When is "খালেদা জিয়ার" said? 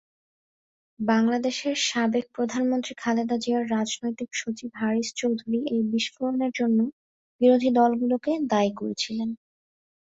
2.97-3.65